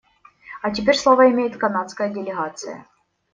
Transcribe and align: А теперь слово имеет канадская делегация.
А 0.63 0.71
теперь 0.71 0.97
слово 0.97 1.29
имеет 1.29 1.57
канадская 1.57 2.09
делегация. 2.09 2.87